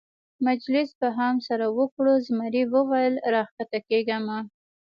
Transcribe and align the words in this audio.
مجلس 0.47 0.89
به 0.99 1.09
هم 1.19 1.35
سره 1.47 1.65
وکړو، 1.77 2.13
زمري 2.27 2.63
وویل: 2.73 3.15
را 3.33 3.41
کښته 3.49 3.79
کېږه 3.89 4.17
مه. 4.25 4.39